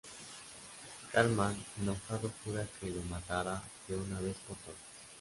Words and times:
Cartman 1.11 1.55
enojado 1.79 2.31
jura 2.43 2.67
que 2.79 2.89
lo 2.89 3.03
matará 3.03 3.61
de 3.87 3.95
una 3.97 4.19
vez 4.19 4.35
por 4.47 4.57
todas. 4.57 4.81